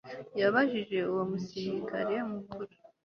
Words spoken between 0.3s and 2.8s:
yabajije uwo musirikare mukuru